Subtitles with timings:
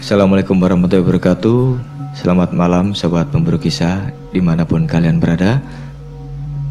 [0.00, 1.76] Assalamualaikum warahmatullahi wabarakatuh.
[2.16, 5.60] Selamat malam sobat pemburu kisah di mana pun kalian berada.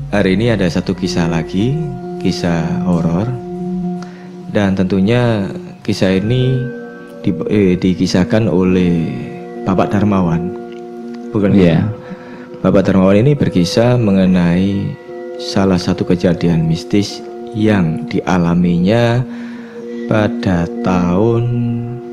[0.09, 1.78] Hari ini ada satu kisah lagi
[2.26, 3.29] Kisah horor.
[4.50, 5.46] Dan tentunya
[5.86, 6.57] kisah ini
[7.21, 9.13] di, eh, dikisahkan oleh
[9.61, 10.49] Bapak Darmawan.
[11.29, 11.85] Bukan Iya.
[12.65, 14.89] Bapak Darmawan ini berkisah mengenai
[15.37, 17.21] salah satu kejadian mistis
[17.53, 19.21] yang dialaminya
[20.09, 21.45] pada tahun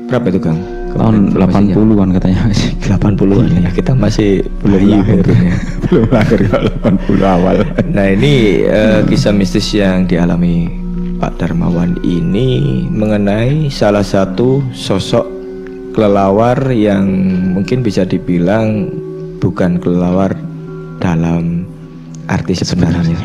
[0.05, 0.76] berapa itu Kang?
[0.97, 1.73] Tahun Informasinya.
[1.77, 2.39] 80-an katanya
[2.83, 5.53] 80-an ya kita masih belum lahir ya.
[5.87, 7.55] belum lahir kalau 80 awal
[7.93, 10.67] Nah ini eh, kisah mistis yang dialami
[11.17, 15.25] Pak Darmawan ini mengenai salah satu sosok
[15.97, 17.09] kelelawar yang
[17.57, 18.93] mungkin bisa dibilang
[19.41, 20.37] bukan kelelawar
[21.01, 21.65] dalam
[22.29, 23.17] arti sebenarnya,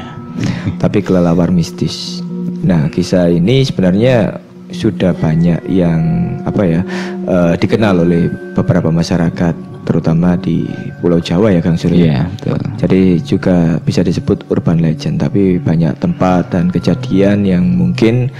[0.81, 2.25] tapi kelelawar mistis.
[2.65, 4.41] Nah kisah ini sebenarnya
[4.73, 6.01] sudah banyak yang
[6.43, 6.81] apa ya
[7.29, 8.27] eh, dikenal oleh
[8.57, 10.63] beberapa masyarakat terutama di
[11.03, 11.99] Pulau Jawa ya Kang Surya.
[11.99, 12.59] Iya, betul.
[12.79, 18.31] Jadi juga bisa disebut urban legend, tapi banyak tempat dan kejadian yang mungkin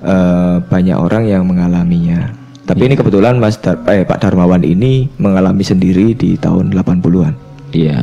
[0.00, 2.32] eh, banyak orang yang mengalaminya.
[2.66, 7.34] Tapi ini kebetulan Mas Dar eh, Pak Darmawan ini mengalami sendiri di tahun 80-an.
[7.72, 8.00] iya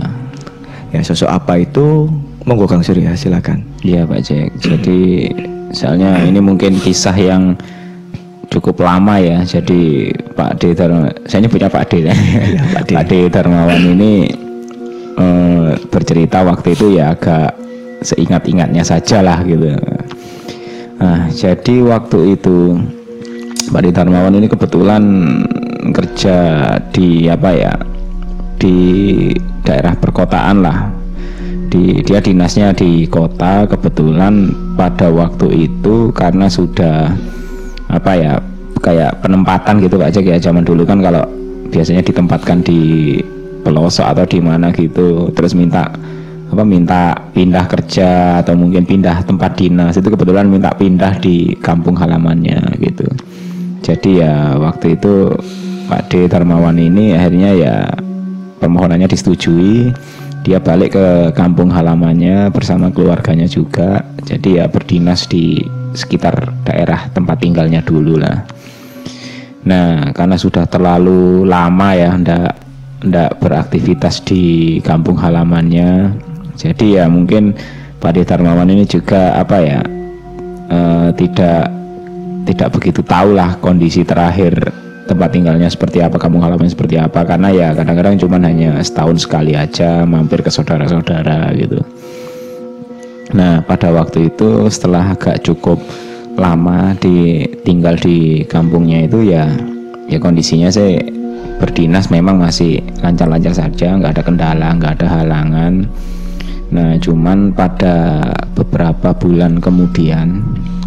[0.93, 2.05] Ya, sosok apa itu?
[2.45, 3.65] Monggo Kang Surya, silakan.
[3.81, 5.31] iya Pak Jack jadi
[5.73, 7.57] soalnya ini mungkin kisah yang
[8.53, 9.41] cukup lama ya.
[9.41, 12.13] Jadi Pak D Dharma saya nyebutnya Pak D ya.
[12.77, 12.89] Pak D.
[12.93, 14.29] Pak D Darmawan ini
[15.17, 17.57] eh, bercerita waktu itu ya agak
[18.05, 19.73] seingat-ingatnya saja lah gitu.
[21.01, 22.77] Nah jadi waktu itu
[23.73, 25.03] Pak D Darmawan ini kebetulan
[25.91, 26.37] kerja
[26.93, 27.73] di apa ya
[28.55, 28.77] di
[29.65, 31.02] daerah perkotaan lah
[31.73, 37.09] di dia dinasnya di kota kebetulan pada waktu itu karena sudah
[37.89, 38.37] apa ya
[38.77, 41.25] kayak penempatan gitu Pak Jack ya zaman dulu kan kalau
[41.73, 43.17] biasanya ditempatkan di
[43.65, 45.89] pelosok atau di mana gitu terus minta
[46.53, 51.97] apa minta pindah kerja atau mungkin pindah tempat dinas itu kebetulan minta pindah di kampung
[51.97, 53.09] halamannya gitu.
[53.81, 55.33] Jadi ya waktu itu
[55.89, 57.75] Pak D Darmawan ini akhirnya ya
[58.61, 59.89] permohonannya disetujui
[60.43, 64.03] dia balik ke kampung halamannya bersama keluarganya juga.
[64.27, 65.63] Jadi ya berdinas di
[65.95, 68.43] sekitar daerah tempat tinggalnya dulu lah.
[69.63, 72.51] Nah karena sudah terlalu lama ya ndak
[73.07, 76.11] ndak beraktivitas di kampung halamannya.
[76.59, 77.55] Jadi ya mungkin
[78.03, 79.79] Pak Darmawan ini juga apa ya
[80.67, 81.71] eh, tidak
[82.43, 87.51] tidak begitu tahu lah kondisi terakhir tempat tinggalnya seperti apa, kampung halaman seperti apa karena
[87.51, 91.83] ya kadang-kadang cuma hanya setahun sekali aja mampir ke saudara-saudara gitu.
[93.33, 95.81] Nah, pada waktu itu setelah agak cukup
[96.37, 99.45] lama di tinggal di kampungnya itu ya
[100.09, 100.97] ya kondisinya saya
[101.61, 105.87] berdinas memang masih lancar-lancar saja, nggak ada kendala, nggak ada halangan.
[106.73, 108.27] Nah, cuman pada
[108.57, 110.41] beberapa bulan kemudian,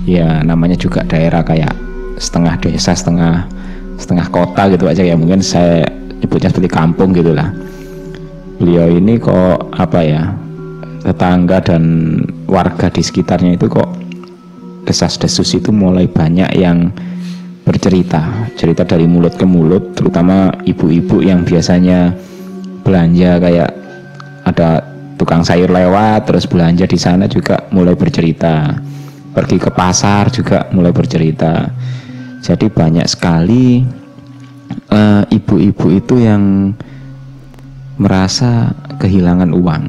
[0.05, 1.73] ya namanya juga daerah kayak
[2.19, 3.47] setengah desa, setengah
[3.97, 5.17] setengah kota gitu aja ya.
[5.17, 5.85] Mungkin saya
[6.21, 7.53] nyebutnya seperti kampung gitulah.
[8.57, 10.23] Beliau ini kok apa ya
[11.05, 11.83] tetangga dan
[12.51, 13.87] warga di sekitarnya itu kok
[14.89, 16.91] desas-desus itu mulai banyak yang
[17.67, 22.15] bercerita, cerita dari mulut ke mulut, terutama ibu-ibu yang biasanya
[22.87, 23.71] belanja kayak
[24.47, 24.87] ada
[25.19, 28.79] tukang sayur lewat terus belanja di sana juga mulai bercerita.
[29.35, 31.69] Pergi ke pasar juga mulai bercerita
[32.47, 33.83] jadi banyak sekali
[34.95, 36.71] eh, ibu-ibu itu yang
[37.99, 38.71] merasa
[39.03, 39.85] kehilangan uang.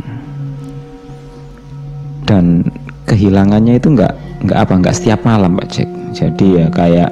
[2.26, 2.66] Dan
[3.06, 4.14] kehilangannya itu nggak
[4.50, 7.12] nggak apa nggak setiap malam pak cek jadi ya kayak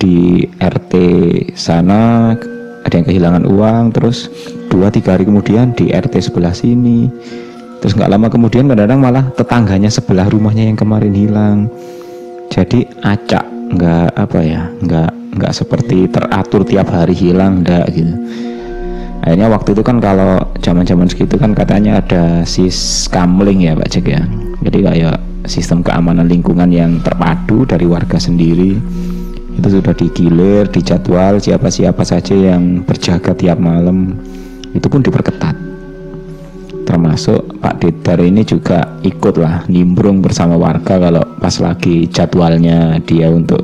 [0.00, 0.94] di RT
[1.52, 2.32] sana
[2.80, 4.32] ada yang kehilangan uang terus
[4.72, 7.10] dua tiga hari kemudian di RT sebelah sini.
[7.82, 11.58] Terus nggak lama kemudian kadang-kadang malah tetangganya sebelah rumahnya yang kemarin hilang.
[12.48, 18.14] Jadi acak nggak apa ya nggak nggak seperti teratur tiap hari hilang nggak gitu.
[19.20, 24.22] Akhirnya waktu itu kan kalau zaman-zaman segitu kan katanya ada siskamling ya Pak Cek ya.
[24.64, 28.80] Jadi kayak sistem keamanan lingkungan yang terpadu dari warga sendiri
[29.60, 34.16] itu sudah digilir dijadwal siapa-siapa saja yang berjaga tiap malam
[34.72, 35.69] itu pun diperketat
[36.90, 43.62] termasuk Pak Dedar ini juga ikutlah nimbrung bersama warga kalau pas lagi jadwalnya dia untuk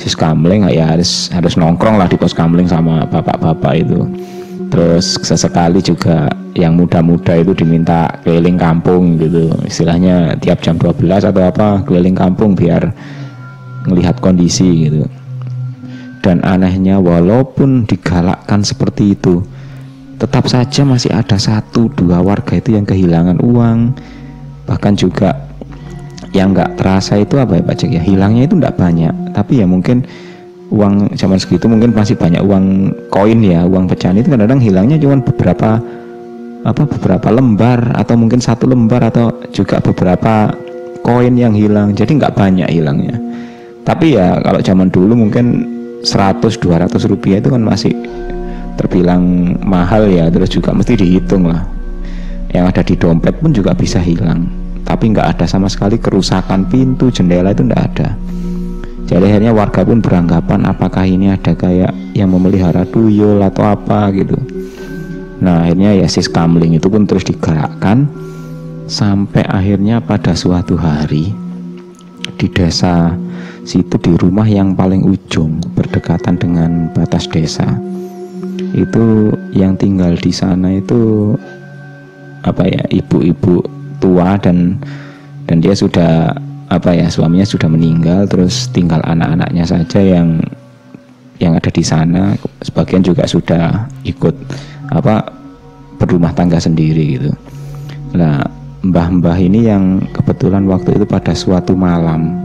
[0.00, 4.08] siskamling ya harus harus nongkrong lah di pos kamling sama bapak-bapak itu.
[4.72, 9.52] Terus sesekali juga yang muda-muda itu diminta keliling kampung gitu.
[9.68, 12.88] Istilahnya tiap jam 12 atau apa keliling kampung biar
[13.84, 15.04] melihat kondisi gitu.
[16.24, 19.44] Dan anehnya walaupun digalakkan seperti itu
[20.16, 23.92] tetap saja masih ada satu dua warga itu yang kehilangan uang.
[24.66, 25.36] Bahkan juga
[26.32, 28.02] yang nggak terasa itu apa ya Pak Cek ya?
[28.02, 29.14] Hilangnya itu nggak banyak.
[29.36, 30.02] Tapi ya mungkin
[30.72, 35.22] uang zaman segitu mungkin masih banyak uang koin ya uang pecahan itu kadang-kadang hilangnya cuma
[35.22, 35.78] beberapa
[36.66, 40.50] apa beberapa lembar atau mungkin satu lembar atau juga beberapa
[41.06, 41.94] koin yang hilang.
[41.94, 43.14] Jadi nggak banyak hilangnya.
[43.86, 45.62] Tapi ya kalau zaman dulu mungkin
[46.02, 47.94] 100 200 rupiah itu kan masih
[48.76, 51.64] terbilang mahal ya terus juga mesti dihitung lah.
[52.52, 54.46] Yang ada di dompet pun juga bisa hilang.
[54.86, 58.14] Tapi nggak ada sama sekali kerusakan pintu jendela itu nggak ada.
[59.06, 64.34] Jadi akhirnya warga pun beranggapan apakah ini ada kayak yang memelihara tuyul atau apa gitu.
[65.42, 68.10] Nah akhirnya ya sis kamling itu pun terus digerakkan
[68.86, 71.34] sampai akhirnya pada suatu hari
[72.38, 73.14] di desa
[73.66, 77.66] situ di rumah yang paling ujung berdekatan dengan batas desa
[78.76, 81.32] itu yang tinggal di sana itu
[82.44, 83.64] apa ya ibu-ibu
[83.98, 84.76] tua dan
[85.48, 86.36] dan dia sudah
[86.68, 90.38] apa ya suaminya sudah meninggal terus tinggal anak-anaknya saja yang
[91.40, 92.36] yang ada di sana.
[92.60, 94.34] Sebagian juga sudah ikut
[94.92, 95.24] apa
[95.96, 97.32] berumah tangga sendiri gitu.
[98.12, 98.44] Nah
[98.84, 102.38] mbah-mbah ini yang kebetulan waktu itu pada suatu malam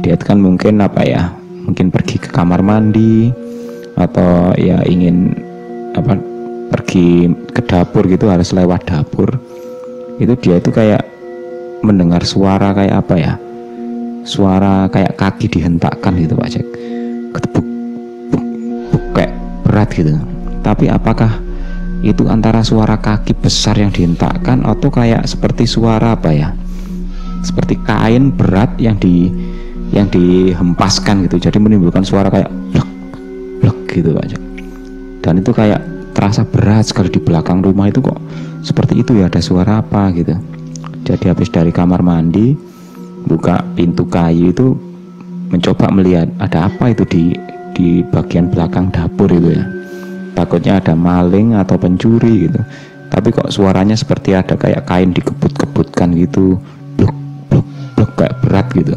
[0.00, 1.32] dia kan mungkin apa ya
[1.64, 3.32] mungkin pergi ke kamar mandi
[3.94, 5.34] atau ya ingin
[5.94, 6.18] apa
[6.74, 9.38] pergi ke dapur gitu harus lewat dapur.
[10.18, 11.02] Itu dia itu kayak
[11.82, 13.34] mendengar suara kayak apa ya?
[14.24, 16.66] Suara kayak kaki dihentakkan gitu Pak Cek.
[17.34, 17.66] Ketepuk
[18.30, 18.44] buk,
[19.14, 19.32] kayak
[19.66, 20.14] berat gitu.
[20.64, 21.38] Tapi apakah
[22.00, 26.50] itu antara suara kaki besar yang dihentakkan atau kayak seperti suara apa ya?
[27.44, 29.28] Seperti kain berat yang di
[29.92, 31.36] yang dihempaskan gitu.
[31.38, 32.48] Jadi menimbulkan suara kayak
[33.64, 34.42] blek gitu Cek
[35.24, 35.80] dan itu kayak
[36.12, 38.20] terasa berat sekali di belakang rumah itu kok.
[38.60, 40.36] Seperti itu ya ada suara apa gitu.
[41.04, 42.52] Jadi habis dari kamar mandi
[43.24, 44.76] buka pintu kayu itu
[45.48, 47.24] mencoba melihat ada apa itu di
[47.72, 49.64] di bagian belakang dapur itu ya.
[50.36, 52.60] Takutnya ada maling atau pencuri gitu.
[53.08, 56.60] Tapi kok suaranya seperti ada kayak kain dikebut-kebutkan gitu.
[57.00, 57.16] Blok
[57.48, 57.66] blok
[57.96, 58.96] blok kayak berat gitu.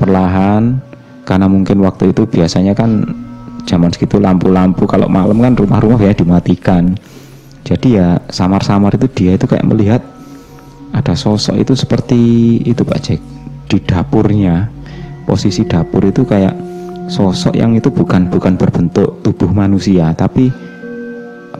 [0.00, 0.80] Perlahan
[1.22, 3.06] karena mungkin waktu itu biasanya kan
[3.62, 6.98] zaman segitu lampu-lampu kalau malam kan rumah-rumah ya dimatikan.
[7.62, 10.02] Jadi ya samar-samar itu dia itu kayak melihat
[10.90, 12.20] ada sosok itu seperti
[12.66, 13.20] itu Pak Jack
[13.70, 14.66] di dapurnya.
[15.22, 16.58] Posisi dapur itu kayak
[17.06, 20.50] sosok yang itu bukan bukan berbentuk tubuh manusia tapi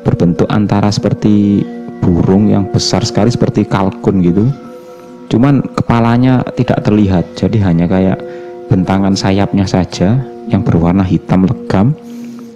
[0.03, 1.63] berbentuk antara seperti
[2.03, 4.51] burung yang besar sekali seperti kalkun gitu.
[5.31, 8.19] Cuman kepalanya tidak terlihat jadi hanya kayak
[8.73, 10.17] bentangan sayapnya saja
[10.49, 11.93] yang berwarna hitam legam.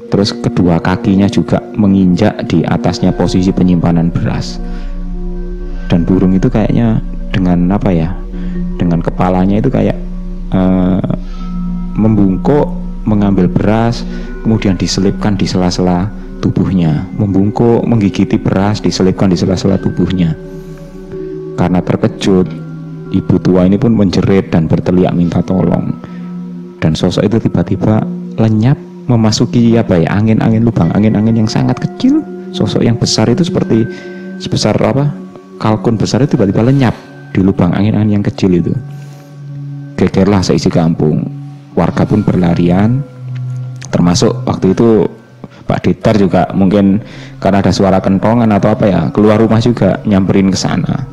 [0.08, 4.56] Terus kedua kakinya juga menginjak di atasnya posisi penyimpanan beras.
[5.92, 7.04] Dan burung itu kayaknya
[7.36, 8.16] dengan apa ya
[8.80, 10.00] dengan kepalanya itu kayak
[10.56, 11.04] uh,
[12.00, 12.64] membungkuk
[13.04, 14.00] mengambil beras
[14.40, 16.08] kemudian diselipkan di sela-sela
[16.40, 17.04] tubuhnya.
[17.20, 20.32] Membungkuk menggigiti beras diselipkan di sela-sela tubuhnya.
[21.60, 22.48] Karena terkejut
[23.12, 26.05] ibu tua ini pun menjerit dan berteriak minta tolong
[26.86, 28.06] dan sosok itu tiba-tiba
[28.38, 28.78] lenyap
[29.10, 32.22] memasuki apa ya angin-angin lubang angin-angin yang sangat kecil
[32.54, 33.82] sosok yang besar itu seperti
[34.38, 35.10] sebesar apa
[35.58, 36.94] kalkun besar itu tiba-tiba lenyap
[37.36, 38.72] di lubang angin-angin yang kecil itu.
[40.00, 41.28] Gegerlah seisi kampung.
[41.76, 43.04] Warga pun berlarian.
[43.92, 45.04] Termasuk waktu itu
[45.68, 47.04] Pak Ditar juga mungkin
[47.36, 51.04] karena ada suara kentongan atau apa ya keluar rumah juga nyamperin ke sana.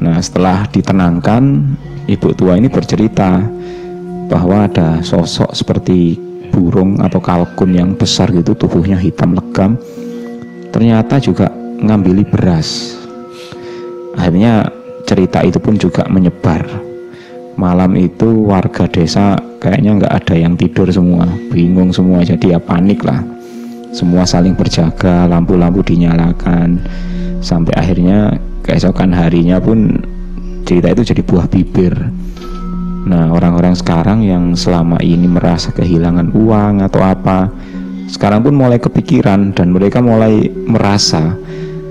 [0.00, 1.42] Nah setelah ditenangkan
[2.08, 3.42] ibu tua ini bercerita
[4.28, 6.20] bahwa ada sosok seperti
[6.52, 9.80] burung atau kalkun yang besar gitu tubuhnya hitam legam
[10.68, 11.48] ternyata juga
[11.80, 12.94] ngambili beras.
[14.18, 14.66] Akhirnya
[15.06, 16.66] cerita itu pun juga menyebar.
[17.58, 23.02] Malam itu warga desa kayaknya nggak ada yang tidur semua bingung semua jadi ya panik
[23.02, 23.22] lah.
[23.90, 26.78] Semua saling berjaga lampu-lampu dinyalakan
[27.40, 29.96] sampai akhirnya keesokan harinya pun
[30.68, 31.94] cerita itu jadi buah bibir
[33.06, 37.52] nah orang-orang sekarang yang selama ini merasa kehilangan uang atau apa
[38.08, 41.36] sekarang pun mulai kepikiran dan mereka mulai merasa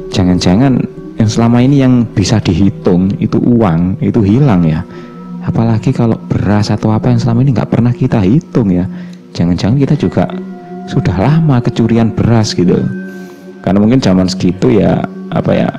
[0.09, 0.81] jangan-jangan
[1.17, 4.85] yang selama ini yang bisa dihitung itu uang itu hilang ya.
[5.41, 8.85] Apalagi kalau beras atau apa yang selama ini nggak pernah kita hitung ya.
[9.33, 10.25] Jangan-jangan kita juga
[10.87, 12.77] sudah lama kecurian beras gitu.
[13.65, 15.01] Karena mungkin zaman segitu ya
[15.33, 15.69] apa ya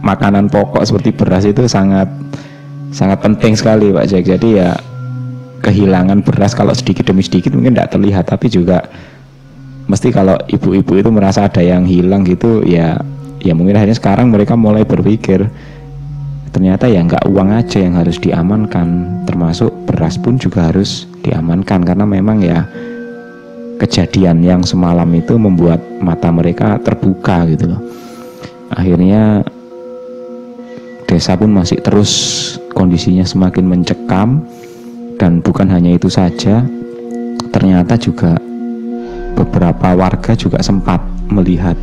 [0.00, 2.08] makanan pokok seperti beras itu sangat
[2.90, 4.24] sangat penting sekali Pak Jack.
[4.26, 4.74] Jadi ya
[5.62, 8.28] kehilangan beras kalau sedikit demi sedikit mungkin tidak terlihat.
[8.30, 8.86] Tapi juga
[9.86, 12.94] mesti kalau ibu-ibu itu merasa ada yang hilang gitu ya
[13.40, 15.48] ya mungkin akhirnya sekarang mereka mulai berpikir
[16.54, 19.22] ternyata ya nggak uang aja yang harus diamankan.
[19.26, 21.86] Termasuk beras pun juga harus diamankan.
[21.86, 22.66] Karena memang ya
[23.80, 27.80] kejadian yang semalam itu membuat mata mereka terbuka gitu loh.
[28.70, 29.42] Akhirnya
[31.08, 32.12] desa pun masih terus
[32.72, 34.44] kondisinya semakin mencekam
[35.20, 36.64] dan bukan hanya itu saja
[37.50, 38.38] ternyata juga
[39.34, 41.00] beberapa warga juga sempat
[41.30, 41.76] melihat.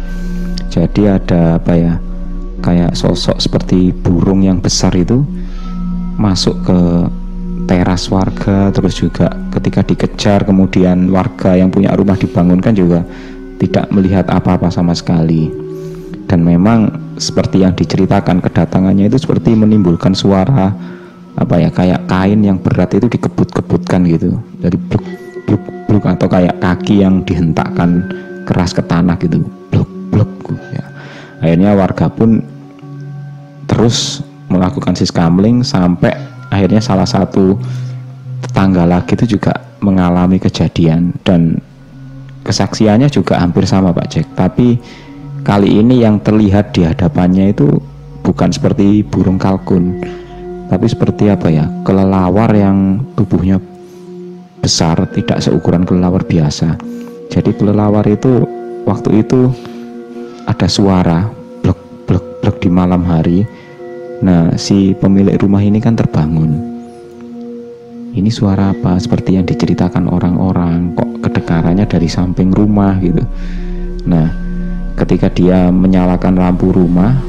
[0.67, 1.93] Jadi ada apa ya
[2.61, 5.23] kayak sosok seperti burung yang besar itu
[6.17, 6.79] masuk ke
[7.67, 13.03] teras warga terus juga ketika dikejar kemudian warga yang punya rumah dibangunkan juga
[13.59, 15.66] tidak melihat apa-apa sama sekali
[16.27, 20.75] dan memang seperti yang diceritakan kedatangannya itu seperti menimbulkan suara
[21.37, 24.35] apa ya kayak kain yang berat itu dikebut-kebutkan gitu.
[24.59, 25.05] Dari bluk
[25.47, 28.03] bluk bluk atau kayak kaki yang dihentakkan
[28.43, 29.39] keras ke tanah gitu.
[29.71, 30.29] Bluk bluk
[30.75, 30.83] ya.
[31.39, 32.43] Akhirnya warga pun
[33.69, 34.19] terus
[34.51, 36.11] melakukan siskamling sampai
[36.51, 37.55] akhirnya salah satu
[38.43, 41.15] tetangga lagi itu juga mengalami kejadian.
[41.23, 41.61] Dan
[42.43, 44.27] kesaksiannya juga hampir sama Pak Jack.
[44.33, 44.79] Tapi
[45.47, 47.79] kali ini yang terlihat di hadapannya itu
[48.19, 50.03] bukan seperti burung kalkun
[50.67, 53.63] tapi seperti apa ya kelelawar yang tubuhnya
[54.59, 56.75] besar tidak seukuran kelelawar biasa
[57.31, 58.43] jadi kelelawar itu
[58.83, 59.47] waktu itu
[60.43, 61.31] ada suara
[61.63, 63.47] blek blek blek di malam hari
[64.17, 66.57] Nah, si pemilik rumah ini kan terbangun.
[68.17, 68.97] Ini suara apa?
[68.97, 73.21] Seperti yang diceritakan orang-orang, kok kedengarannya dari samping rumah gitu.
[74.09, 74.25] Nah,
[74.97, 77.21] ketika dia menyalakan lampu rumah,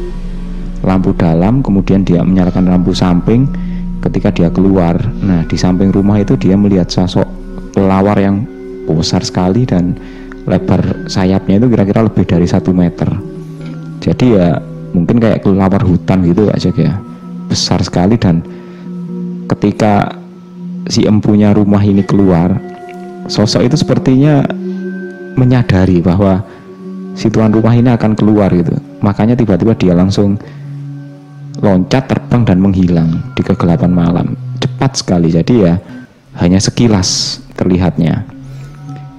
[0.80, 3.44] lampu dalam, kemudian dia menyalakan lampu samping,
[4.00, 7.28] ketika dia keluar, nah di samping rumah itu dia melihat sosok
[7.76, 8.48] kelawar yang
[8.88, 9.94] besar sekali dan
[10.48, 13.12] lebar sayapnya itu kira-kira lebih dari satu meter.
[14.00, 14.56] Jadi ya
[14.96, 16.96] mungkin kayak kelelawar hutan gitu aja ya
[17.52, 18.40] besar sekali dan
[19.52, 20.16] ketika
[20.88, 22.56] si empunya rumah ini keluar
[23.28, 24.44] sosok itu sepertinya
[25.37, 26.40] menyadari bahwa
[27.18, 28.78] si tuan rumah ini akan keluar gitu.
[29.02, 30.38] Makanya tiba-tiba dia langsung
[31.58, 34.38] loncat terbang dan menghilang di kegelapan malam.
[34.62, 35.75] Cepat sekali jadi ya
[36.38, 38.22] hanya sekilas terlihatnya.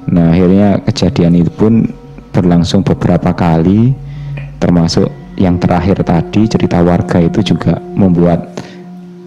[0.08, 1.92] Nah akhirnya kejadian itu pun
[2.32, 3.92] berlangsung beberapa kali
[4.64, 8.48] termasuk yang terakhir tadi cerita warga itu juga membuat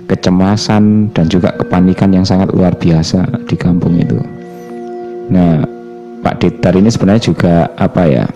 [0.09, 4.21] kecemasan dan juga kepanikan yang sangat luar biasa di kampung itu.
[5.33, 5.65] Nah,
[6.21, 8.29] Pak Ditar ini sebenarnya juga apa ya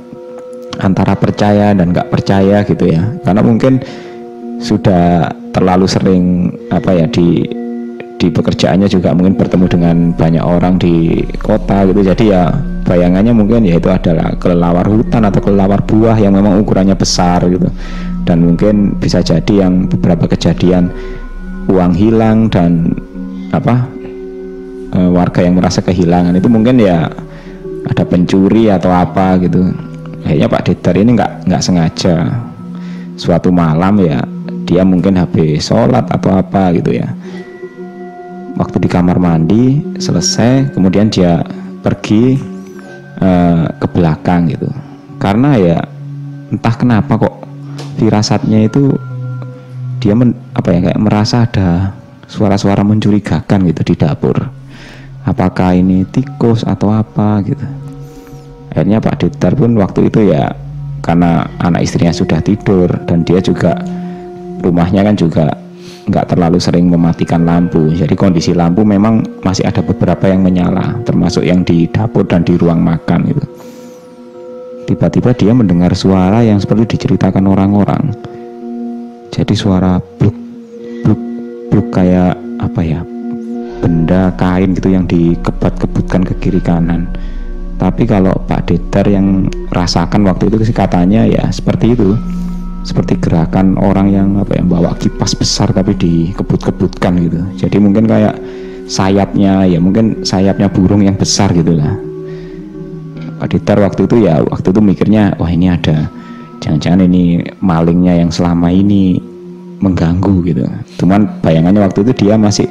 [0.80, 3.80] antara percaya dan nggak percaya gitu ya, karena mungkin
[4.56, 7.44] sudah terlalu sering apa ya di
[8.16, 12.00] di pekerjaannya juga mungkin bertemu dengan banyak orang di kota gitu.
[12.00, 12.48] Jadi ya
[12.88, 17.68] bayangannya mungkin ya itu adalah kelelawar hutan atau kelelawar buah yang memang ukurannya besar gitu.
[18.24, 20.88] Dan mungkin bisa jadi yang beberapa kejadian
[21.68, 22.96] uang hilang dan
[23.52, 23.86] apa
[24.96, 26.32] e, warga yang merasa kehilangan.
[26.40, 27.12] Itu mungkin ya
[27.86, 29.60] ada pencuri atau apa gitu
[30.26, 32.16] kayaknya Pak Ditar ini nggak nggak sengaja.
[33.16, 34.20] Suatu malam ya
[34.66, 37.08] dia mungkin habis sholat atau apa gitu ya.
[38.58, 41.46] Waktu di kamar mandi selesai kemudian dia
[41.80, 42.34] pergi
[43.22, 44.66] uh, ke belakang gitu.
[45.22, 45.78] Karena ya
[46.50, 47.46] entah kenapa kok
[47.96, 48.98] firasatnya itu
[50.02, 51.94] dia men, apa ya kayak merasa ada
[52.26, 54.36] suara-suara mencurigakan gitu di dapur.
[55.26, 57.85] Apakah ini tikus atau apa gitu
[58.76, 60.52] akhirnya Pak Ditar pun waktu itu ya
[61.00, 63.72] karena anak istrinya sudah tidur dan dia juga
[64.60, 65.48] rumahnya kan juga
[66.06, 67.90] nggak terlalu sering mematikan lampu.
[67.90, 72.54] Jadi kondisi lampu memang masih ada beberapa yang menyala, termasuk yang di dapur dan di
[72.54, 73.44] ruang makan itu.
[74.86, 78.14] Tiba-tiba dia mendengar suara yang seperti diceritakan orang-orang.
[79.34, 80.36] Jadi suara bluk
[81.02, 81.20] bluk
[81.74, 83.00] bluk kayak apa ya?
[83.82, 87.10] Benda kain gitu yang dikebat-kebutkan ke kiri kanan.
[87.76, 92.16] Tapi kalau Pak Detar yang rasakan waktu itu katanya ya seperti itu.
[92.86, 97.40] Seperti gerakan orang yang apa ya bawa kipas besar tapi dikebut-kebutkan gitu.
[97.66, 98.38] Jadi mungkin kayak
[98.86, 101.98] sayapnya ya mungkin sayapnya burung yang besar gitulah
[103.36, 106.08] Pak Ditar waktu itu ya waktu itu mikirnya wah ini ada
[106.64, 109.20] jangan-jangan ini malingnya yang selama ini
[109.76, 110.64] mengganggu gitu.
[110.96, 112.64] Cuman bayangannya waktu itu dia masih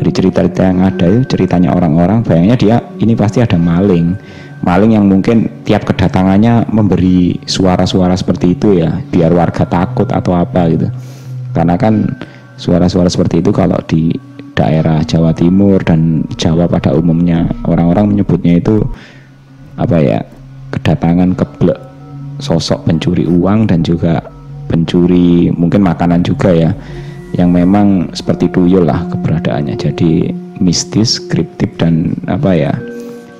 [0.00, 4.16] dari cerita-cerita yang ada itu ceritanya orang-orang bayangnya dia ini pasti ada maling.
[4.64, 10.72] Maling yang mungkin tiap kedatangannya memberi suara-suara seperti itu ya biar warga takut atau apa
[10.72, 10.88] gitu.
[11.52, 12.16] Karena kan
[12.56, 14.16] suara-suara seperti itu kalau di
[14.56, 18.80] daerah Jawa Timur dan Jawa pada umumnya orang-orang menyebutnya itu
[19.76, 20.20] apa ya
[20.72, 21.80] kedatangan keblek
[22.40, 24.20] sosok pencuri uang dan juga
[24.68, 26.70] pencuri mungkin makanan juga ya
[27.34, 29.76] yang memang seperti tuyul lah keberadaannya.
[29.78, 32.72] Jadi mistis kriptik dan apa ya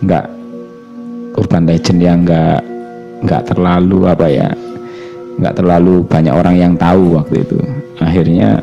[0.00, 0.26] nggak
[1.36, 2.62] urban legend yang nggak
[3.26, 4.48] nggak terlalu apa ya
[5.40, 7.58] nggak terlalu banyak orang yang tahu waktu itu.
[8.00, 8.62] Akhirnya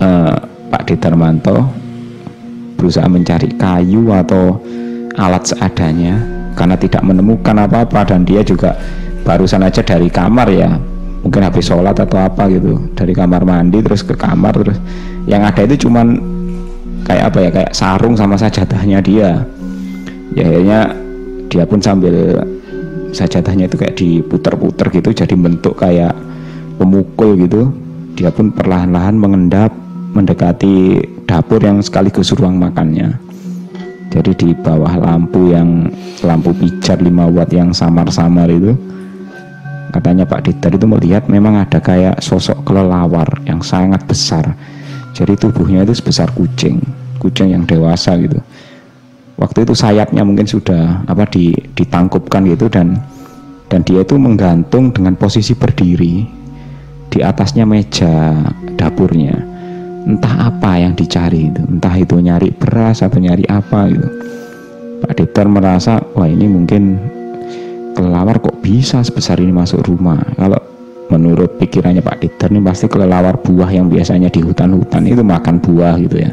[0.00, 0.36] eh,
[0.70, 1.64] Pak Ditarmanto
[2.78, 4.60] berusaha mencari kayu atau
[5.16, 6.18] alat seadanya
[6.54, 8.78] karena tidak menemukan apa-apa dan dia juga
[9.24, 10.70] barusan aja dari kamar ya
[11.24, 12.76] mungkin habis sholat atau apa gitu.
[12.92, 14.78] Dari kamar mandi terus ke kamar terus
[15.24, 16.20] yang ada itu cuman
[17.08, 19.42] kayak apa ya kayak sarung sama sajadahnya dia.
[20.36, 20.80] Ya akhirnya
[21.48, 22.44] dia pun sambil
[23.16, 26.12] sajadahnya itu kayak diputer-puter gitu jadi bentuk kayak
[26.76, 27.72] pemukul gitu.
[28.14, 29.74] Dia pun perlahan-lahan mengendap
[30.14, 33.18] mendekati dapur yang sekaligus ruang makannya.
[34.14, 35.90] Jadi di bawah lampu yang
[36.22, 38.78] lampu pijar 5 watt yang samar-samar itu
[39.94, 44.58] katanya Pak Didar itu melihat memang ada kayak sosok kelelawar yang sangat besar.
[45.14, 46.82] Jadi tubuhnya itu sebesar kucing
[47.24, 48.36] kucing yang dewasa gitu.
[49.40, 53.00] Waktu itu sayapnya mungkin sudah apa di, ditangkupkan gitu dan
[53.72, 56.28] dan dia itu menggantung dengan posisi berdiri
[57.08, 58.36] di atasnya meja
[58.76, 59.34] dapurnya.
[60.04, 64.08] Entah apa yang dicari itu entah itu nyari beras atau nyari apa gitu.
[65.00, 67.00] Pak Dieter merasa wah ini mungkin
[67.94, 70.18] kelelawar kok bisa sebesar ini masuk rumah?
[70.34, 70.58] Kalau
[71.08, 75.94] menurut pikirannya Pak Dieter ini pasti kelelawar buah yang biasanya di hutan-hutan itu makan buah
[76.02, 76.30] gitu ya.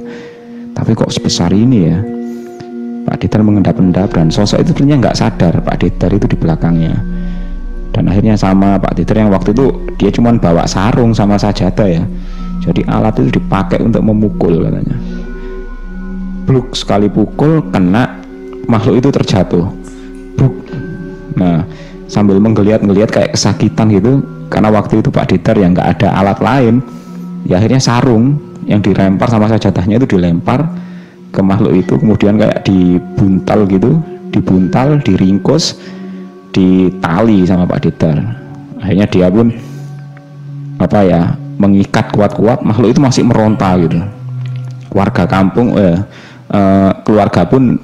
[0.74, 1.98] Tapi kok sebesar ini ya?
[3.06, 6.98] Pak Dieter mengendap-endap dan sosok itu ternyata nggak sadar Pak Dieter itu di belakangnya.
[7.92, 9.68] Dan akhirnya sama Pak Dieter yang waktu itu
[10.02, 12.04] dia cuma bawa sarung sama sajadah ya.
[12.62, 14.98] Jadi alat itu dipakai untuk memukul katanya.
[16.46, 18.22] Bluk sekali pukul kena
[18.70, 19.81] makhluk itu terjatuh
[21.36, 21.64] nah
[22.12, 24.20] sambil menggeliat-geliat kayak kesakitan gitu
[24.52, 26.84] karena waktu itu Pak Dieter yang nggak ada alat lain
[27.48, 28.36] ya akhirnya sarung
[28.68, 30.68] yang dilempar sama sajadahnya itu dilempar
[31.32, 35.80] ke makhluk itu kemudian kayak dibuntal gitu dibuntal diringkus
[36.52, 38.18] ditali sama Pak Didar.
[38.84, 39.48] Akhirnya dia pun
[40.82, 41.22] apa ya
[41.60, 44.00] mengikat kuat-kuat makhluk itu masih meronta gitu.
[44.92, 46.00] Warga kampung eh,
[46.52, 47.80] eh, keluarga pun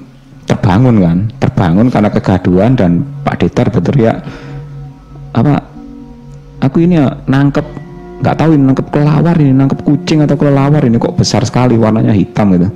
[0.48, 1.18] terbangun kan?
[1.36, 4.16] Terbangun karena kegaduhan dan Pak Didar berteriak
[5.36, 5.60] apa?
[6.64, 7.66] Aku ini ya nangkep
[8.18, 12.10] nggak tahu ini nangkep kelawar ini nangkep kucing atau kelelawar ini kok besar sekali warnanya
[12.10, 12.66] hitam gitu.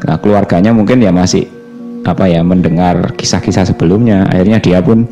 [0.00, 1.44] Nah keluarganya mungkin ya masih
[2.08, 4.24] apa ya mendengar kisah-kisah sebelumnya.
[4.32, 5.04] Akhirnya dia pun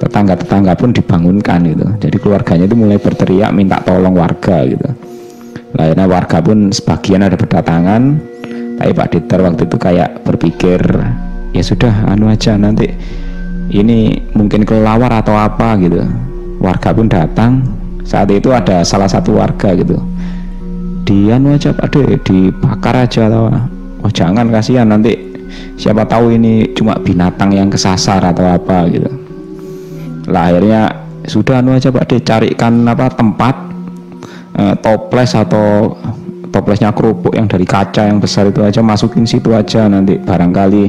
[0.00, 1.86] tetangga-tetangga pun dibangunkan gitu.
[2.00, 4.88] Jadi keluarganya itu mulai berteriak minta tolong warga gitu.
[5.76, 8.16] Akhirnya warga pun sebagian ada berdatangan
[8.80, 10.80] tapi Pak Diter waktu itu kayak berpikir
[11.52, 12.88] ya sudah anu aja nanti
[13.76, 16.00] ini mungkin kelelawar atau apa gitu.
[16.64, 17.60] Warga pun datang.
[18.08, 20.00] Saat itu ada salah satu warga gitu.
[21.04, 23.52] Dia anu aja Pak De dibakar aja atau
[24.00, 25.12] oh jangan kasihan nanti
[25.76, 29.12] siapa tahu ini cuma binatang yang kesasar atau apa gitu.
[30.32, 30.88] Lah akhirnya
[31.28, 33.54] sudah anu aja pak dicarikan apa tempat
[34.56, 35.94] eh, toples atau
[36.50, 39.86] toplesnya kerupuk yang dari kaca yang besar itu aja masukin situ aja.
[39.86, 40.84] Nanti barangkali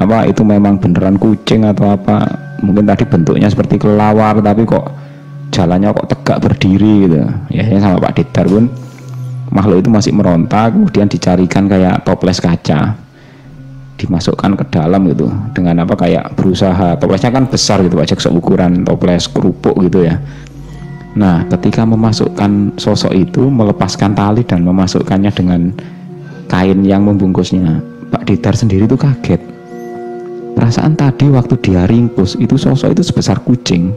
[0.00, 2.48] apa itu memang beneran kucing atau apa.
[2.58, 4.90] Mungkin tadi bentuknya seperti kelawar tapi kok
[5.54, 7.16] jalannya kok tegak berdiri gitu.
[7.54, 8.66] Ya sama Pak Didar pun.
[9.48, 12.98] Makhluk itu masih meronta kemudian dicarikan kayak toples kaca.
[13.98, 15.30] Dimasukkan ke dalam gitu.
[15.54, 16.98] Dengan apa kayak berusaha.
[16.98, 20.20] Toplesnya kan besar gitu aja seukuran toples kerupuk gitu ya
[21.18, 25.74] nah ketika memasukkan sosok itu melepaskan tali dan memasukkannya dengan
[26.46, 29.42] kain yang membungkusnya Pak Didar sendiri itu kaget.
[30.56, 33.92] Perasaan tadi waktu dia ringkus itu sosok itu sebesar kucing.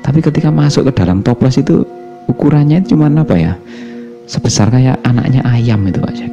[0.00, 1.84] Tapi ketika masuk ke dalam toples itu
[2.30, 3.52] ukurannya cuma apa ya?
[4.24, 6.32] Sebesar kayak anaknya ayam itu Pak Jack.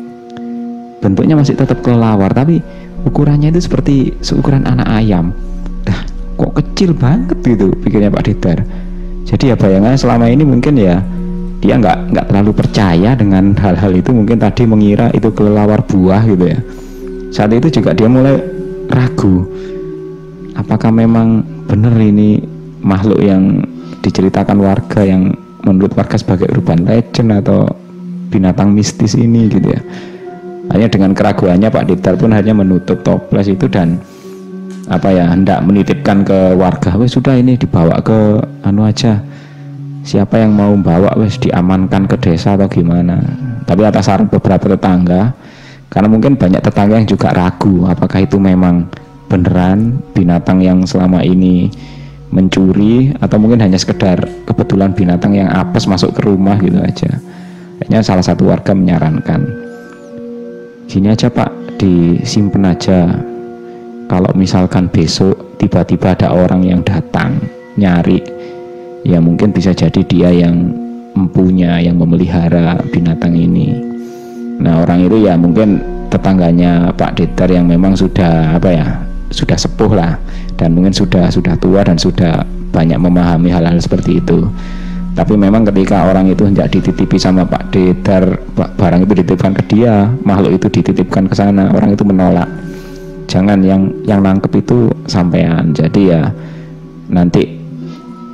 [1.03, 2.63] Bentuknya masih tetap kelelawar tapi
[3.03, 5.35] ukurannya itu seperti seukuran anak ayam.
[5.83, 6.07] Dah
[6.39, 8.63] kok kecil banget gitu pikirnya Pak Didar
[9.25, 10.99] jadi ya bayangannya selama ini mungkin ya
[11.61, 14.09] dia nggak nggak terlalu percaya dengan hal-hal itu.
[14.09, 16.59] Mungkin tadi mengira itu kelelawar buah gitu ya.
[17.31, 18.41] Saat itu juga dia mulai
[18.91, 19.47] ragu
[20.57, 22.43] apakah memang benar ini
[22.83, 23.63] makhluk yang
[24.03, 25.31] diceritakan warga yang
[25.61, 27.69] menurut warga sebagai urban legend atau
[28.33, 29.81] binatang mistis ini gitu ya.
[30.71, 33.99] Hanya dengan keraguannya Pak Didar pun hanya menutup toples itu dan
[34.91, 39.23] apa ya hendak menitipkan ke warga wes sudah ini dibawa ke anu aja.
[40.03, 43.23] Siapa yang mau bawa wes diamankan ke desa atau gimana?
[43.63, 45.31] Tapi atas saran beberapa tetangga
[45.87, 48.91] karena mungkin banyak tetangga yang juga ragu apakah itu memang
[49.31, 51.71] beneran binatang yang selama ini
[52.35, 57.15] mencuri atau mungkin hanya sekedar kebetulan binatang yang apes masuk ke rumah gitu aja.
[57.87, 59.71] Hanya salah satu warga menyarankan
[60.91, 63.15] gini aja pak disimpan aja
[64.11, 67.39] kalau misalkan besok tiba-tiba ada orang yang datang
[67.79, 68.19] nyari
[69.07, 70.67] ya mungkin bisa jadi dia yang
[71.15, 73.71] mempunya yang memelihara binatang ini.
[74.59, 75.79] Nah orang itu ya mungkin
[76.11, 78.87] tetangganya Pak Detar yang memang sudah apa ya
[79.31, 80.19] sudah sepuh lah.
[80.59, 82.43] Dan mungkin sudah sudah tua dan sudah
[82.75, 84.43] banyak memahami hal-hal seperti itu.
[85.15, 90.07] Tapi memang ketika orang itu hendak dititipi sama Pak Dedar barang itu dititipkan ke dia
[90.27, 92.47] makhluk itu dititipkan ke sana orang itu menolak
[93.31, 95.71] jangan yang yang nangkep itu sampean.
[95.71, 96.27] Jadi ya
[97.07, 97.47] nanti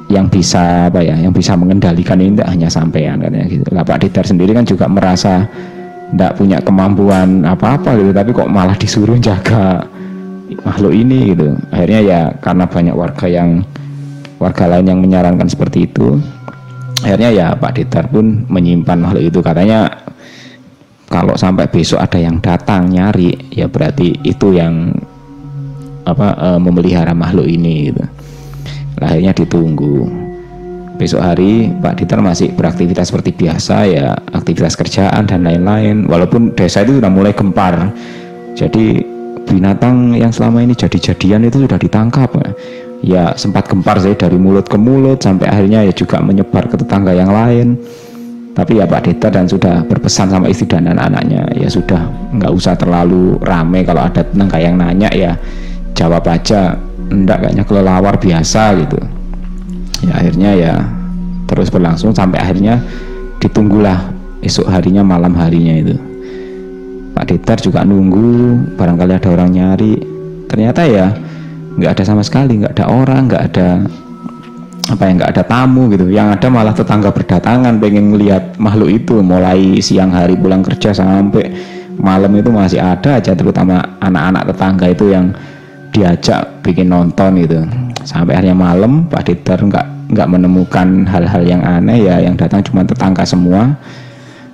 [0.09, 3.65] yang bisa apa ya yang bisa mengendalikan ini tidak hanya sampean katanya gitu.
[3.69, 5.45] Lah Pak Dedar sendiri kan juga merasa
[6.09, 9.85] tidak punya kemampuan apa-apa gitu tapi kok malah disuruh jaga
[10.65, 11.53] makhluk ini gitu.
[11.69, 13.61] Akhirnya ya karena banyak warga yang
[14.41, 16.17] warga lain yang menyarankan seperti itu
[17.01, 19.39] akhirnya ya Pak Ditar pun menyimpan makhluk itu.
[19.43, 19.91] Katanya
[21.07, 24.91] kalau sampai besok ada yang datang nyari ya berarti itu yang
[26.03, 28.03] apa e, memelihara makhluk ini gitu.
[28.99, 30.07] akhirnya ditunggu.
[30.97, 36.09] Besok hari Pak Ditar masih beraktivitas seperti biasa ya aktivitas kerjaan dan lain-lain.
[36.09, 37.93] Walaupun desa itu sudah mulai gempar.
[38.57, 39.05] Jadi
[39.45, 42.33] binatang yang selama ini jadi-jadian itu sudah ditangkap.
[43.05, 47.13] Ya sempat gempar saya dari mulut ke mulut sampai akhirnya ya juga menyebar ke tetangga
[47.13, 47.77] yang lain
[48.57, 52.73] tapi ya Pak Deta dan sudah berpesan sama istri dan anak-anaknya ya sudah nggak usah
[52.73, 55.37] terlalu rame kalau ada tetangga yang nanya ya
[55.93, 56.73] jawab aja
[57.13, 58.97] enggak kayaknya kelelawar biasa gitu.
[60.09, 60.73] Ya akhirnya ya
[61.45, 62.81] terus berlangsung sampai akhirnya
[63.37, 64.09] ditunggulah
[64.41, 65.95] esok harinya malam harinya itu.
[67.13, 70.01] Pak Detar juga nunggu barangkali ada orang nyari.
[70.49, 71.13] Ternyata ya
[71.77, 73.69] nggak ada sama sekali nggak ada orang nggak ada
[74.87, 76.07] apa yang nggak ada tamu gitu.
[76.07, 79.19] Yang ada malah tetangga berdatangan pengen melihat makhluk itu.
[79.19, 81.51] Mulai siang hari pulang kerja sampai
[81.97, 85.33] malam itu masih ada aja terutama anak-anak tetangga itu yang
[85.91, 87.59] diajak bikin nonton gitu.
[88.07, 92.23] Sampai akhirnya malam Pak Detar nggak nggak menemukan hal-hal yang aneh ya.
[92.23, 93.75] Yang datang cuma tetangga semua.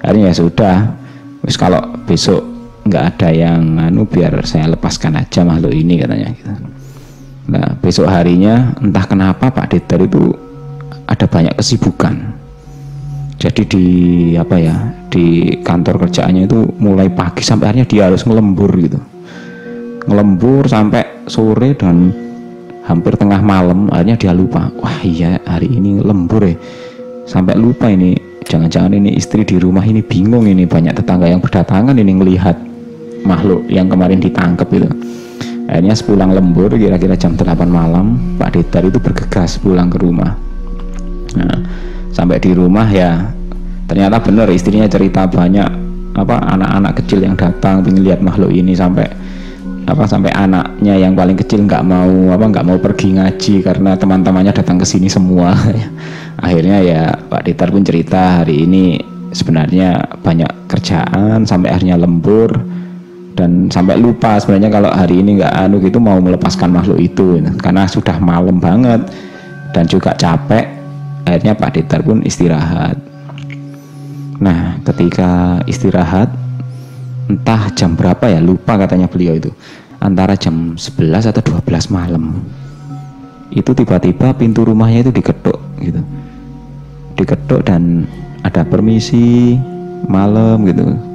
[0.02, 0.78] Akhirnya ya sudah.
[1.44, 2.42] Terus kalau besok
[2.84, 6.52] nggak ada yang anu biar saya lepaskan aja makhluk ini katanya gitu.
[7.44, 10.32] Nah besok harinya entah kenapa Pak Dedar itu
[11.04, 12.16] ada banyak kesibukan.
[13.36, 13.86] Jadi di
[14.40, 14.76] apa ya
[15.12, 19.00] di kantor kerjaannya itu mulai pagi sampai akhirnya dia harus ngelembur gitu.
[20.08, 22.16] Ngelembur sampai sore dan
[22.88, 24.72] hampir tengah malam akhirnya dia lupa.
[24.80, 26.56] Wah iya hari ini lembur ya.
[27.28, 28.16] Sampai lupa ini
[28.48, 32.56] jangan-jangan ini istri di rumah ini bingung ini banyak tetangga yang berdatangan ini melihat
[33.24, 34.88] makhluk yang kemarin ditangkap itu
[35.74, 40.38] akhirnya sepulang lembur kira-kira jam 8 malam Pak Detar itu bergegas pulang ke rumah.
[41.34, 41.58] Nah
[42.14, 43.34] sampai di rumah ya
[43.90, 45.66] ternyata benar istrinya cerita banyak
[46.14, 49.10] apa anak-anak kecil yang datang ingin lihat makhluk ini sampai
[49.90, 54.54] apa sampai anaknya yang paling kecil nggak mau apa nggak mau pergi ngaji karena teman-temannya
[54.54, 55.58] datang ke sini semua.
[56.46, 59.02] Akhirnya ya Pak Ditar pun cerita hari ini
[59.34, 62.54] sebenarnya banyak kerjaan sampai akhirnya lembur
[63.34, 67.90] dan sampai lupa sebenarnya kalau hari ini nggak anu gitu mau melepaskan makhluk itu karena
[67.90, 69.02] sudah malam banget
[69.74, 70.70] dan juga capek
[71.26, 72.98] akhirnya Pak Ditar pun istirahat.
[74.38, 76.30] Nah ketika istirahat
[77.26, 79.50] entah jam berapa ya lupa katanya beliau itu
[79.98, 82.44] antara jam 11 atau 12 malam
[83.50, 86.02] itu tiba-tiba pintu rumahnya itu diketuk gitu.
[87.18, 88.06] Diketuk dan
[88.46, 89.58] ada permisi
[90.06, 91.13] malam gitu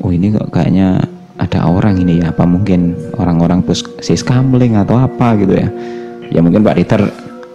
[0.00, 1.00] oh ini kok kayaknya
[1.40, 2.32] ada orang ini ya.
[2.32, 5.68] Apa mungkin orang-orang puskes kamling atau apa gitu ya?
[6.30, 7.02] Ya mungkin Pak Diter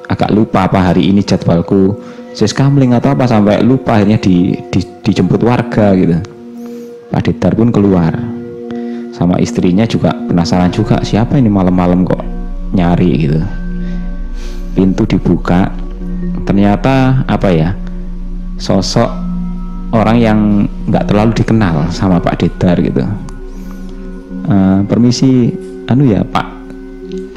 [0.09, 1.97] agak lupa apa hari ini jadwalku
[2.35, 6.17] sis kamling atau apa sampai lupa akhirnya di, di, dijemput warga gitu.
[7.09, 8.11] Pak Diter pun keluar.
[9.15, 12.19] Sama istrinya juga penasaran juga siapa ini malam-malam kok
[12.75, 13.39] nyari gitu.
[14.75, 15.71] Pintu dibuka.
[16.43, 17.71] Ternyata apa ya?
[18.59, 19.24] Sosok
[19.95, 20.39] orang yang
[20.91, 23.01] nggak terlalu dikenal sama Pak Dedar gitu.
[24.45, 25.49] Uh, permisi
[25.89, 26.47] anu ya Pak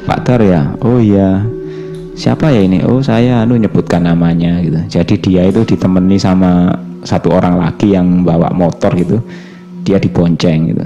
[0.09, 0.61] Pak Dar ya?
[0.81, 1.45] Oh iya.
[2.19, 2.83] Siapa ya ini?
[2.83, 4.81] Oh saya anu nyebutkan namanya gitu.
[4.89, 9.23] Jadi dia itu ditemani sama satu orang lagi yang bawa motor gitu.
[9.87, 10.83] Dia dibonceng gitu.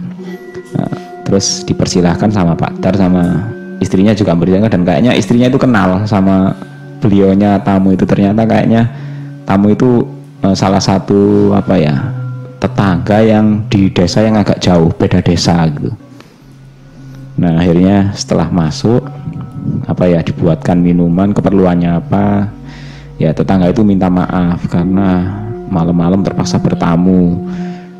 [0.77, 0.91] Nah,
[1.25, 3.49] terus dipersilahkan sama Pak Dar sama
[3.81, 6.53] istrinya juga berjalan dan kayaknya istrinya itu kenal sama
[7.01, 8.05] beliaunya tamu itu.
[8.05, 8.91] Ternyata kayaknya
[9.47, 10.12] tamu itu uh,
[10.51, 11.95] salah satu apa ya
[12.59, 15.95] tetangga yang di desa yang agak jauh beda desa gitu.
[17.39, 19.07] Nah akhirnya setelah masuk
[19.87, 22.51] apa ya dibuatkan minuman keperluannya apa
[23.15, 25.31] ya tetangga itu minta maaf karena
[25.71, 27.47] malam-malam terpaksa bertamu.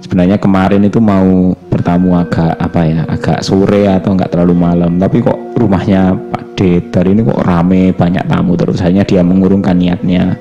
[0.04, 5.24] Sebenarnya kemarin itu mau bertamu agak apa ya agak sore atau enggak terlalu malam tapi
[5.24, 8.84] kok rumahnya Pak Detar ini kok rame banyak tamu terus.
[8.84, 10.36] Hanya dia mengurungkan niatnya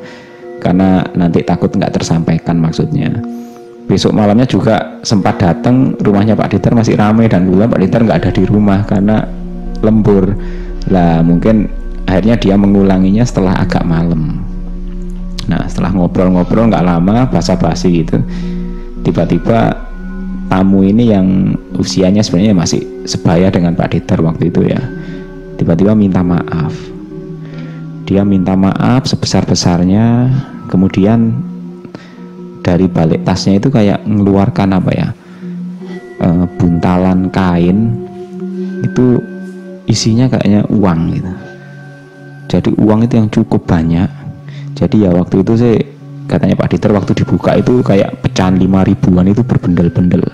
[0.63, 3.11] karena nanti takut nggak tersampaikan maksudnya.
[3.91, 8.19] Besok malamnya juga sempat datang rumahnya Pak Diter masih ramai dan bulan Pak Diter nggak
[8.23, 9.27] ada di rumah karena
[9.83, 10.39] lembur.
[10.87, 11.67] Lah mungkin
[12.07, 14.39] akhirnya dia mengulanginya setelah agak malam.
[15.51, 18.23] Nah setelah ngobrol-ngobrol nggak lama basa-basi gitu.
[19.03, 19.75] Tiba-tiba
[20.47, 24.79] tamu ini yang usianya sebenarnya masih sebaya dengan Pak Diter waktu itu ya
[25.59, 26.75] tiba-tiba minta maaf.
[28.07, 30.31] Dia minta maaf sebesar-besarnya
[30.73, 31.37] kemudian
[32.65, 35.09] dari balik tasnya itu kayak mengeluarkan apa ya
[36.17, 38.01] e, buntalan kain
[38.81, 39.21] itu
[39.85, 41.33] isinya kayaknya uang gitu.
[42.49, 44.09] Jadi uang itu yang cukup banyak.
[44.73, 45.77] Jadi ya waktu itu sih
[46.31, 50.25] katanya Pak Diter waktu dibuka itu kayak pecahan lima ribuan itu berbendel-bendel.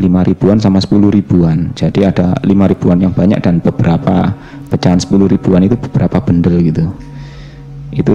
[0.00, 1.76] Lima ribuan sama sepuluh ribuan.
[1.76, 4.32] Jadi ada lima ribuan yang banyak dan beberapa
[4.72, 6.84] pecahan sepuluh ribuan itu beberapa bendel gitu.
[7.90, 8.14] Itu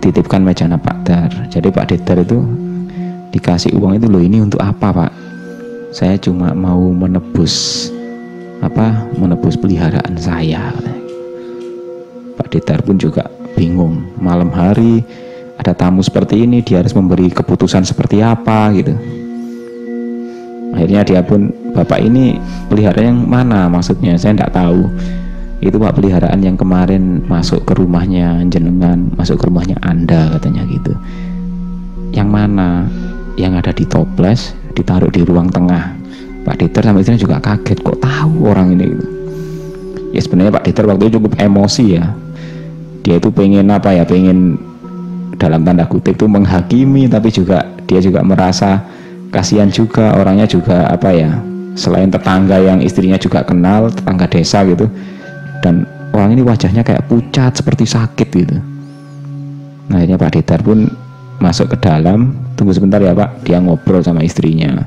[0.00, 1.30] dititipkan mejana Pak Dar.
[1.52, 2.40] Jadi Pak Dar itu
[3.30, 5.12] dikasih uang itu loh ini untuk apa Pak?
[5.92, 7.86] Saya cuma mau menebus
[8.64, 10.72] apa menebus peliharaan saya.
[12.40, 14.00] Pak Dar pun juga bingung.
[14.16, 15.04] Malam hari
[15.60, 18.96] ada tamu seperti ini dia harus memberi keputusan seperti apa gitu.
[20.72, 22.40] Akhirnya dia pun bapak ini
[22.72, 24.16] pelihara yang mana maksudnya?
[24.16, 24.88] Saya tidak tahu
[25.60, 30.96] itu pak peliharaan yang kemarin masuk ke rumahnya jenengan masuk ke rumahnya anda katanya gitu.
[32.16, 32.88] Yang mana?
[33.36, 35.92] Yang ada di toples ditaruh di ruang tengah.
[36.40, 38.88] Pak Diter sama istrinya juga kaget kok tahu orang ini?
[40.16, 42.08] Ya sebenarnya Pak Diter waktu itu cukup emosi ya.
[43.04, 44.08] Dia itu pengen apa ya?
[44.08, 44.56] Pengen
[45.36, 48.80] dalam tanda kutip itu menghakimi tapi juga dia juga merasa
[49.28, 51.36] kasihan juga orangnya juga apa ya?
[51.76, 54.88] Selain tetangga yang istrinya juga kenal tetangga desa gitu
[55.60, 58.56] dan orang ini wajahnya kayak pucat seperti sakit gitu.
[59.90, 60.88] Nah akhirnya Pak Ditar pun
[61.40, 62.34] masuk ke dalam.
[62.56, 63.46] Tunggu sebentar ya Pak.
[63.46, 64.84] Dia ngobrol sama istrinya.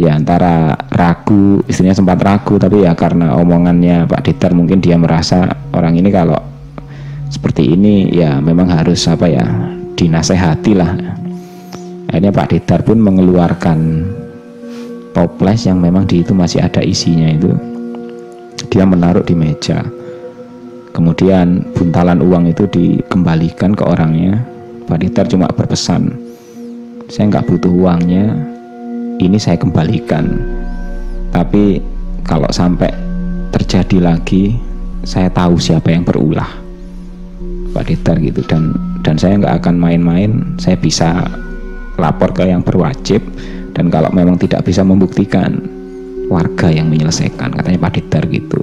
[0.00, 5.44] Ya antara ragu istrinya sempat ragu tapi ya karena omongannya Pak Ditar mungkin dia merasa
[5.76, 6.40] orang ini kalau
[7.28, 9.44] seperti ini ya memang harus apa ya
[9.94, 10.92] dinasehati lah.
[12.10, 13.78] Akhirnya Pak Ditar pun mengeluarkan
[15.12, 17.69] toples yang memang di itu masih ada isinya itu
[18.68, 19.80] dia menaruh di meja.
[20.90, 24.42] Kemudian buntalan uang itu dikembalikan ke orangnya.
[24.90, 26.30] Pak Ditar cuma berpesan
[27.10, 28.38] saya nggak butuh uangnya
[29.18, 30.30] ini saya kembalikan.
[31.34, 31.82] Tapi
[32.22, 32.94] kalau sampai
[33.50, 34.54] terjadi lagi
[35.02, 36.46] saya tahu siapa yang berulah.
[37.74, 38.46] Pak Ditar gitu.
[38.46, 40.54] Dan dan saya nggak akan main-main.
[40.62, 41.26] Saya bisa
[41.98, 43.20] lapor ke yang berwajib.
[43.74, 45.58] Dan kalau memang tidak bisa membuktikan
[46.30, 47.50] warga yang menyelesaikan.
[47.50, 48.62] Katanya Pak Ditar gitu.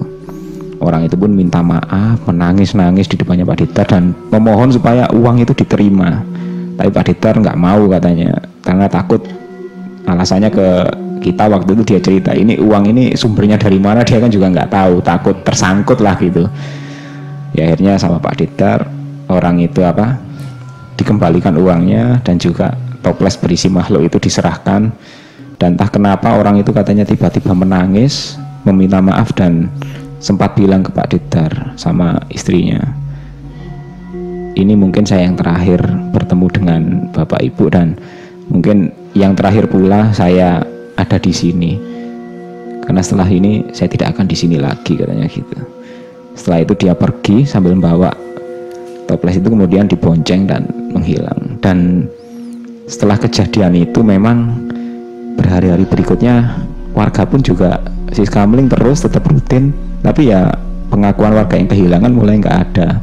[0.80, 5.52] Orang itu pun minta maaf menangis-nangis di depannya Pak Ditar dan memohon supaya uang itu
[5.52, 6.24] diterima.
[6.80, 9.20] Tapi Pak Ditar nggak mau katanya karena takut
[10.08, 10.68] alasannya ke
[11.18, 14.08] kita waktu itu dia cerita ini uang ini sumbernya dari mana?
[14.08, 16.48] Dia kan juga nggak tahu takut tersangkut lah gitu.
[17.58, 18.86] Ya akhirnya sama Pak Ditar
[19.28, 20.16] orang itu apa
[20.94, 24.94] dikembalikan uangnya dan juga toples berisi makhluk itu diserahkan
[25.58, 29.70] dan entah kenapa orang itu katanya tiba-tiba menangis meminta maaf dan
[30.22, 32.82] sempat bilang ke Pak Didar sama istrinya
[34.58, 36.82] ini mungkin saya yang terakhir bertemu dengan
[37.14, 37.94] Bapak Ibu dan
[38.50, 40.66] mungkin yang terakhir pula saya
[40.98, 41.78] ada di sini.
[42.82, 45.62] Karena setelah ini saya tidak akan di sini lagi katanya gitu.
[46.34, 48.10] Setelah itu dia pergi sambil membawa
[49.06, 51.62] toples itu kemudian dibonceng dan menghilang.
[51.62, 52.10] Dan
[52.90, 54.58] setelah kejadian itu memang
[55.38, 56.66] berhari-hari berikutnya
[56.98, 57.80] warga pun juga
[58.12, 59.72] si kamling terus tetap rutin.
[60.02, 60.50] Tapi ya
[60.90, 62.98] pengakuan warga yang kehilangan mulai nggak ada.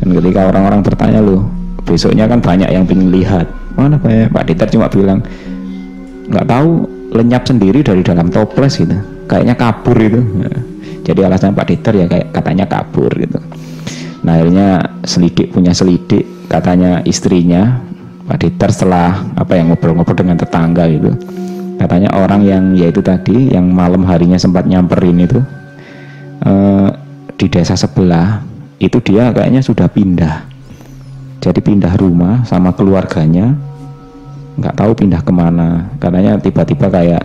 [0.00, 1.44] Dan ketika orang-orang bertanya loh
[1.84, 3.46] besoknya kan banyak yang ingin lihat.
[3.76, 4.10] Mana Pak?
[4.10, 5.20] Ya Pak Diter cuma bilang
[6.26, 6.70] nggak tahu
[7.14, 8.96] lenyap sendiri dari dalam toples gitu.
[9.26, 10.60] Kayaknya kabur itu nah,
[11.06, 13.38] jadi alasan Pak Diter ya kayak katanya kabur gitu.
[14.26, 17.78] Nah akhirnya selidik punya selidik katanya istrinya
[18.26, 21.14] Pak Diter setelah apa yang ngobrol-ngobrol dengan tetangga gitu.
[21.78, 25.38] Katanya orang yang yaitu tadi yang malam harinya sempat nyamperin itu
[26.42, 26.88] eh,
[27.38, 28.42] di desa sebelah
[28.82, 30.42] itu dia kayaknya sudah pindah.
[31.38, 33.54] Jadi pindah rumah sama keluarganya
[34.58, 35.86] nggak tahu pindah ke mana.
[36.02, 37.22] Karena tiba-tiba kayak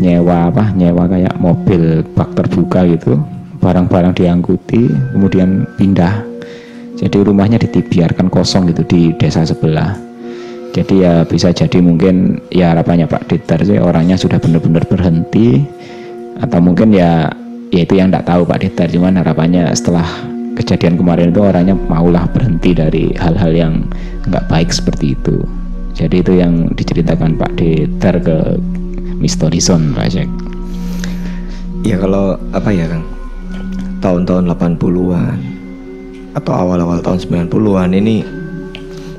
[0.00, 3.20] nyewa apa nyewa kayak mobil bak terbuka gitu
[3.60, 6.24] barang-barang diangkuti kemudian pindah.
[6.96, 10.05] Jadi rumahnya dibiarkan kosong gitu di desa sebelah
[10.76, 15.64] jadi ya bisa jadi mungkin ya harapannya Pak Ditar sih orangnya sudah benar-benar berhenti.
[16.36, 17.32] Atau mungkin ya
[17.72, 20.04] ya itu yang tidak tahu Pak Ditar cuman harapannya setelah
[20.52, 23.88] kejadian kemarin itu orangnya maulah berhenti dari hal-hal yang
[24.28, 25.40] nggak baik seperti itu.
[25.96, 28.60] Jadi itu yang diceritakan Pak Ditar ke
[29.16, 30.28] Misteri Son Pak Jack.
[31.88, 33.04] Ya kalau apa ya Kang?
[34.04, 35.38] Tahun-tahun 80-an
[36.36, 38.20] Atau awal-awal tahun 90-an ini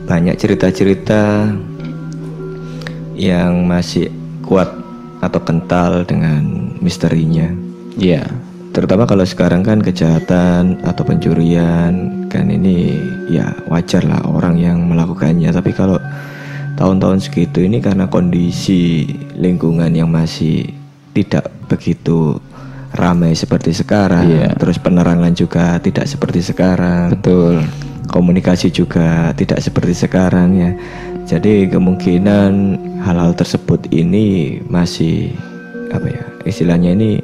[0.07, 1.51] Banyak cerita-cerita
[3.13, 4.05] Yang masih
[4.47, 4.71] kuat
[5.19, 7.51] Atau kental dengan misterinya.
[7.99, 8.23] Iya.
[8.71, 12.95] Terutama kalau sekarang kan kejahatan Atau pencurian Kan ini
[13.27, 15.51] ya wajar lah orang yang melakukannya.
[15.51, 15.99] Tapi kalau
[16.79, 20.69] tahun-tahun segitu ini karena kondisi lingkungan yang masih
[21.11, 22.37] tidak begitu
[22.93, 24.49] ramai seperti sekarang, Iya.
[24.55, 27.65] terus penerangan juga tidak seperti sekarang, betul
[28.17, 30.71] komunikasi juga tidak seperti sekarang ya.
[31.29, 32.51] Jadi kemungkinan
[33.05, 35.29] hal-hal tersebut ini masih
[35.93, 37.21] apa ya istilahnya ini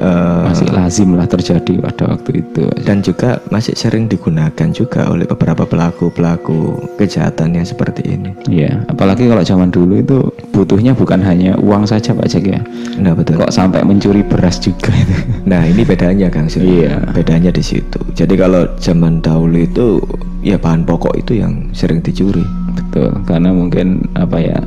[0.00, 5.28] eh, masih lazim lah terjadi pada waktu itu dan juga masih sering digunakan juga oleh
[5.28, 8.32] beberapa pelaku-pelaku kejahatan yang seperti ini.
[8.48, 10.18] Iya, apalagi kalau zaman dulu itu
[10.50, 12.60] butuhnya bukan hanya uang saja Pak Jack ya.
[12.98, 13.38] Nah betul.
[13.38, 15.16] Kok sampai mencuri beras juga itu.
[15.44, 16.64] Nah ini bedanya Kang Sil.
[16.64, 17.04] Iya.
[17.12, 18.00] Bedanya di situ.
[18.16, 20.00] Jadi kalau zaman dahulu itu
[20.40, 22.44] ya bahan pokok itu yang sering dicuri.
[22.70, 24.58] Betul, karena mungkin apa ya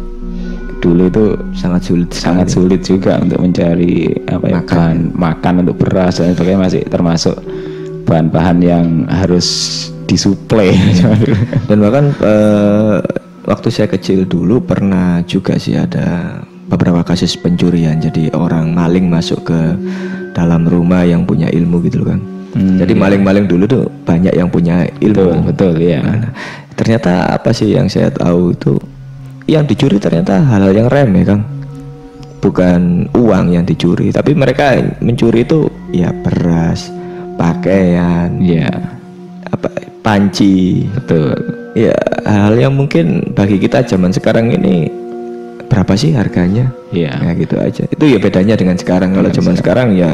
[0.84, 2.76] dulu itu Sangat sulit sangat sekali.
[2.76, 3.94] sulit juga untuk mencari
[4.28, 4.68] apa ya, Makan.
[4.68, 7.36] bahan makan untuk beras dan sebagainya masih termasuk
[8.04, 9.48] bahan-bahan yang harus
[10.06, 10.76] disuplai.
[11.72, 12.98] Dan bahkan eh,
[13.44, 17.98] waktu saya kecil dulu pernah juga sih ada beberapa kasus pencurian.
[17.98, 19.60] Jadi orang maling masuk ke
[20.34, 22.20] dalam rumah yang punya ilmu gitu loh kan.
[22.54, 25.48] Hmm, Jadi maling-maling dulu tuh banyak yang punya betul, ilmu.
[25.48, 26.04] betul ya.
[26.04, 26.30] Nah,
[26.76, 28.78] ternyata apa sih yang saya tahu itu
[29.48, 31.44] yang dicuri ternyata hal-hal yang remeh Kang.
[32.44, 36.92] Bukan uang yang dicuri, tapi mereka mencuri itu ya beras,
[37.40, 38.68] pakaian, Iya,
[39.48, 39.72] apa
[40.04, 40.84] panci.
[40.92, 41.40] betul.
[41.72, 41.96] Ya
[42.28, 44.92] hal yang mungkin bagi kita zaman sekarang ini
[45.72, 46.68] berapa sih harganya?
[46.92, 47.16] Iya.
[47.24, 47.88] Ya gitu aja.
[47.88, 49.16] Itu ya bedanya dengan sekarang.
[49.16, 50.12] Kalau zaman sekarang ya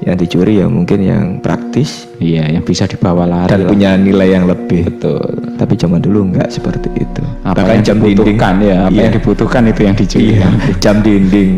[0.00, 3.68] yang dicuri ya mungkin yang praktis Iya, yang bisa dibawa lari dan lah.
[3.68, 4.88] punya nilai yang lebih.
[4.88, 5.20] Betul.
[5.54, 7.22] Tapi zaman dulu nggak seperti itu.
[7.42, 9.00] Apa Bahkan yang jam dinding, dibutuhkan ya, apa Iya.
[9.00, 10.24] yang dibutuhkan itu yang dicuri.
[10.30, 11.50] Iya, jam dinding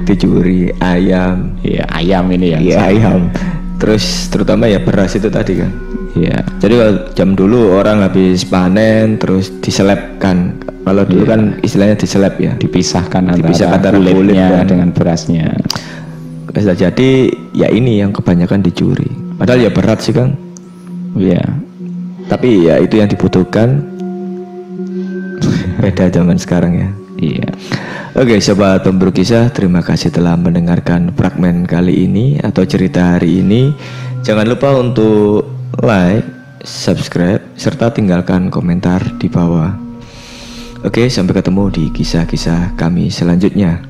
[0.00, 3.30] dicuri, ayam, Iya, ayam ini yang iya ayam.
[3.76, 5.70] Terus terutama ya beras itu tadi kan.
[6.12, 6.42] Iya.
[6.58, 10.58] Jadi kalau jam dulu orang habis panen terus diselepkan.
[10.80, 12.52] Kalau dulu kan istilahnya diselep ya.
[12.56, 15.46] dipisahkan antara, Dipisahkan antara kulit kulitnya dan- dengan berasnya.
[16.50, 19.06] Bisa jadi ya ini yang kebanyakan dicuri.
[19.38, 20.34] Padahal ya berat sih Kang.
[21.14, 21.42] Iya.
[22.26, 23.82] Tapi ya itu yang dibutuhkan.
[25.82, 26.88] Beda zaman sekarang ya.
[27.20, 27.48] Iya.
[28.16, 33.70] Oke, sobat pemburu kisah, terima kasih telah mendengarkan fragmen kali ini atau cerita hari ini.
[34.26, 35.46] Jangan lupa untuk
[35.78, 36.26] like,
[36.66, 39.72] subscribe, serta tinggalkan komentar di bawah.
[40.80, 43.89] Oke, sampai ketemu di kisah-kisah kami selanjutnya.